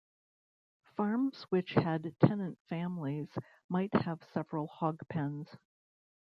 Farms 0.97 1.43
which 1.51 1.73
had 1.75 2.15
tenant 2.21 2.57
families 2.67 3.29
might 3.69 3.93
have 3.93 4.23
several 4.33 4.65
hog 4.65 4.99
pens. 5.09 5.47